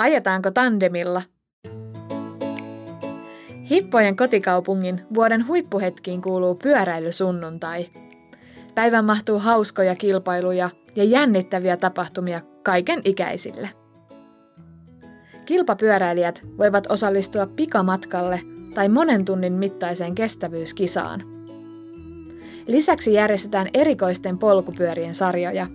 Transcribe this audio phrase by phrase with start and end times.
[0.00, 1.22] Ajetaanko tandemilla?
[3.70, 7.86] Hippojen kotikaupungin vuoden huippuhetkiin kuuluu pyöräilysunnuntai.
[8.74, 13.70] Päivän mahtuu hauskoja kilpailuja ja jännittäviä tapahtumia kaiken ikäisille.
[15.44, 18.40] Kilpapyöräilijät voivat osallistua pikamatkalle
[18.74, 21.22] tai monen tunnin mittaiseen kestävyyskisaan.
[22.66, 25.66] Lisäksi järjestetään erikoisten polkupyörien sarjoja.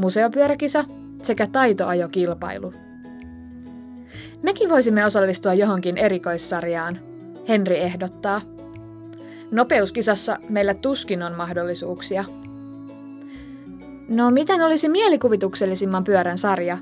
[0.00, 0.84] Museopyöräkisa
[1.24, 2.72] sekä taitoajokilpailu.
[4.42, 6.98] Mekin voisimme osallistua johonkin erikoissarjaan,
[7.48, 8.40] Henri ehdottaa.
[9.50, 12.24] Nopeuskisassa meillä tuskin on mahdollisuuksia.
[14.08, 16.78] No miten olisi mielikuvituksellisimman pyörän sarja?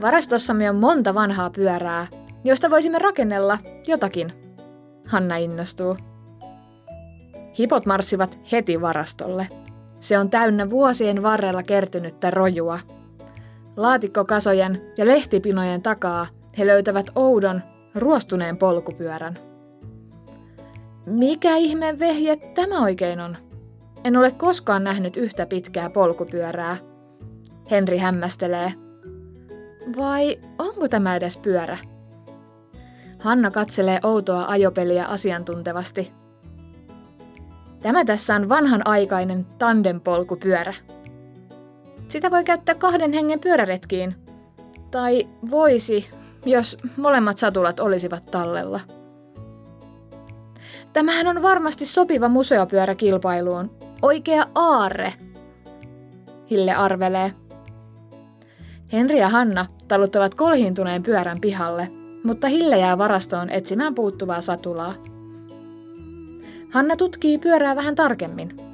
[0.00, 2.06] Varastossamme on monta vanhaa pyörää,
[2.44, 4.32] josta voisimme rakennella jotakin.
[5.06, 5.96] Hanna innostuu.
[7.58, 9.48] Hipot marssivat heti varastolle.
[10.00, 12.78] Se on täynnä vuosien varrella kertynyttä rojua.
[13.80, 16.26] Laatikkokasojen ja lehtipinojen takaa
[16.58, 17.62] he löytävät oudon,
[17.94, 19.38] ruostuneen polkupyörän.
[21.06, 23.36] Mikä ihme vehje tämä oikein on?
[24.04, 26.76] En ole koskaan nähnyt yhtä pitkää polkupyörää.
[27.70, 28.72] Henri hämmästelee.
[29.96, 31.78] Vai onko tämä edes pyörä?
[33.18, 36.12] Hanna katselee outoa ajopeliä asiantuntevasti.
[37.82, 40.74] Tämä tässä on vanhanaikainen tandempolkupyörä.
[42.10, 44.14] Sitä voi käyttää kahden hengen pyöräretkiin.
[44.90, 46.08] Tai voisi,
[46.46, 48.80] jos molemmat satulat olisivat tallella.
[50.92, 53.70] Tämähän on varmasti sopiva museopyöräkilpailuun.
[54.02, 55.14] Oikea aarre.
[56.50, 57.32] Hille arvelee.
[58.92, 61.88] Henri ja Hanna taluttavat kolhiintuneen pyörän pihalle,
[62.24, 64.94] mutta Hille jää varastoon etsimään puuttuvaa satulaa.
[66.70, 68.69] Hanna tutkii pyörää vähän tarkemmin.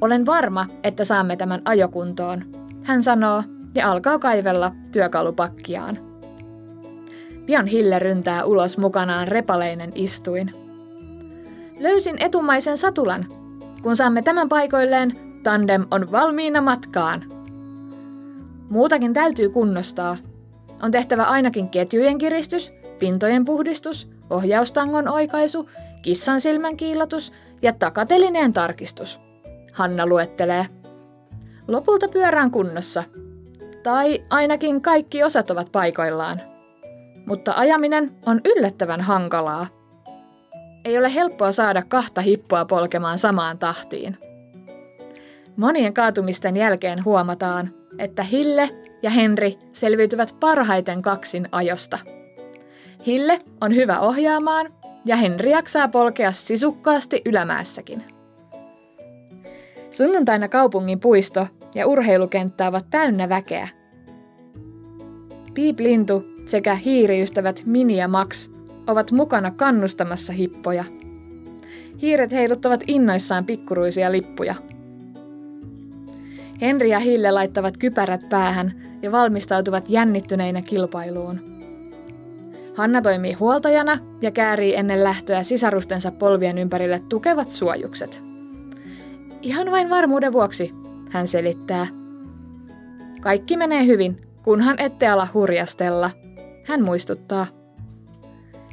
[0.00, 2.44] Olen varma, että saamme tämän ajokuntoon,
[2.82, 3.42] hän sanoo
[3.74, 5.98] ja alkaa kaivella työkalupakkiaan.
[7.46, 10.54] Pian Hille ryntää ulos mukanaan repaleinen istuin.
[11.80, 13.26] Löysin etumaisen satulan.
[13.82, 17.24] Kun saamme tämän paikoilleen, tandem on valmiina matkaan.
[18.70, 20.16] Muutakin täytyy kunnostaa.
[20.82, 25.70] On tehtävä ainakin ketjujen kiristys, pintojen puhdistus, ohjaustangon oikaisu,
[26.02, 29.25] kissan silmän kiilotus ja takatelineen tarkistus.
[29.76, 30.66] Hanna luettelee.
[31.68, 33.04] Lopulta pyörään kunnossa.
[33.82, 36.56] Tai ainakin kaikki osat ovat paikoillaan
[37.26, 39.66] mutta ajaminen on yllättävän hankalaa.
[40.84, 44.18] Ei ole helppoa saada kahta hippoa polkemaan samaan tahtiin.
[45.56, 48.70] Monien kaatumisten jälkeen huomataan, että Hille
[49.02, 51.98] ja Henri selviytyvät parhaiten kaksin ajosta.
[53.06, 54.72] Hille on hyvä ohjaamaan
[55.04, 58.15] ja Henri jaksaa polkea sisukkaasti ylämäessäkin.
[59.96, 63.68] Sunnuntaina kaupungin puisto ja urheilukenttä ovat täynnä väkeä.
[65.54, 68.50] Piip Lintu sekä hiiriystävät Mini ja Max
[68.86, 70.84] ovat mukana kannustamassa hippoja.
[72.02, 74.54] Hiiret heiluttavat innoissaan pikkuruisia lippuja.
[76.60, 81.40] Henri ja Hille laittavat kypärät päähän ja valmistautuvat jännittyneinä kilpailuun.
[82.74, 88.25] Hanna toimii huoltajana ja käärii ennen lähtöä sisarustensa polvien ympärille tukevat suojukset.
[89.46, 90.74] Ihan vain varmuuden vuoksi,
[91.10, 91.86] hän selittää.
[93.20, 96.10] Kaikki menee hyvin, kunhan ette ala hurjastella–
[96.66, 97.46] hän muistuttaa.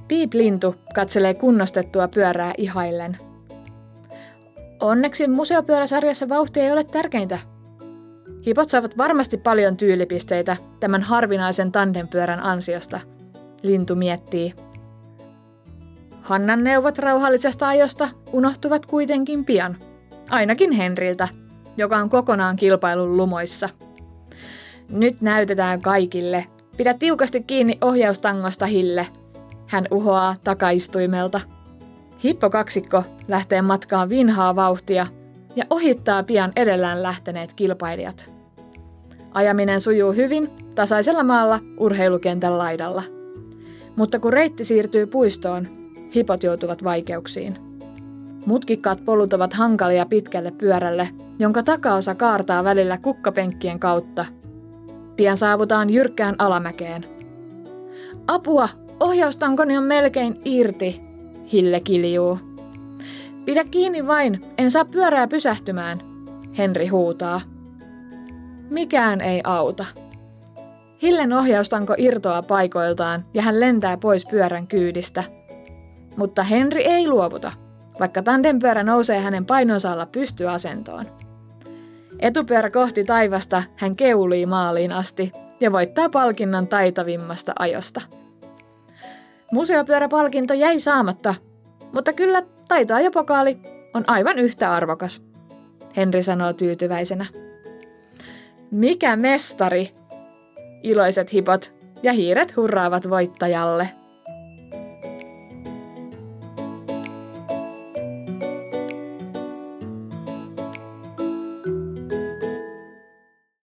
[0.08, 3.18] Piip Lintu katselee kunnostettua pyörää ihaillen.
[4.80, 7.40] Onneksi museopyöräsarjassa vauhti ei ole tärkeintä.
[8.46, 13.00] Hipot saavat varmasti paljon tyylipisteitä tämän harvinaisen tandempyörän ansiosta,
[13.64, 14.54] Lintu miettii.
[16.22, 19.78] Hannan neuvot rauhallisesta ajosta unohtuvat kuitenkin pian,
[20.30, 21.28] ainakin Henriltä,
[21.78, 23.70] joka on kokonaan kilpailun lumoissa.
[24.90, 26.46] Nyt näytetään kaikille,
[26.78, 29.08] Pidä tiukasti kiinni ohjaustangosta, Hille.
[29.68, 31.42] Hän uhoaa takaistuimelta.
[32.24, 35.08] Hippokaksikko lähtee matkaan vinhaa vauhtia
[35.56, 38.32] ja ohittaa pian edellään lähteneet kilpailijat.
[39.34, 43.04] Ajaminen sujuu hyvin tasaisella maalla urheilukentän laidalla.
[43.96, 45.68] Mutta kun reitti siirtyy puistoon,
[46.16, 47.73] hipot joutuvat vaikeuksiin.
[48.46, 51.10] Mutkikkaat polut ovat hankalia pitkälle pyörälle,
[51.40, 54.26] jonka takaosa kaartaa välillä kukkapenkkien kautta
[55.16, 57.06] Pian saavutaan jyrkkään alamäkeen.
[58.28, 58.70] Apua!
[59.00, 61.02] Ohjaustankoni on melkein irti,
[61.52, 62.40] Hille kiljuu.
[63.46, 66.02] Pidä kiinni vain, en saa pyörää pysähtymään,
[66.58, 67.42] Henri huutaa.
[68.70, 69.86] Mikään ei auta.
[71.02, 75.24] Hillen ohjaustanko irtoaa paikoiltaan ja hän lentää pois pyörän kyydistä.
[76.18, 77.52] Mutta Henri ei luovuta,
[78.00, 81.06] vaikka tandempyörä nousee hänen painonsa alla pystyasentoon.
[82.20, 88.02] Etupyörä kohti taivasta hän keulii maaliin asti ja voittaa palkinnon taitavimmasta ajosta.
[89.52, 91.36] Museopyöräpalkinto jäi saamatta,
[91.94, 93.60] mutta kyllä taitoajopokaali
[93.94, 95.24] on aivan yhtä arvokas,
[95.98, 97.26] Henri sanoo tyytyväisenä.
[98.72, 99.96] Mikä mestari!
[100.84, 101.74] Iloiset hipot
[102.04, 103.90] ja hiiret hurraavat voittajalle.